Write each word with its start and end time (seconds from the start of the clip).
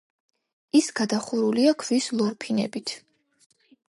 ის 0.79 0.87
გადახურულია 0.99 1.75
ქვის 1.83 2.09
ლორფინებით. 2.21 2.97